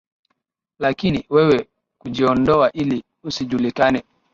[0.79, 1.67] lakini wewe
[1.97, 4.03] kujiondoa ili usijulikane